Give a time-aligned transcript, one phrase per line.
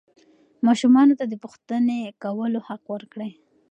[0.67, 3.31] ماشومانو ته د پوښتنې کولو حق ورکړئ.